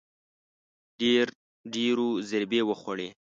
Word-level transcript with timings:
ډېرو 1.73 2.07
ضربې 2.29 2.61
وخوړې 2.69 3.07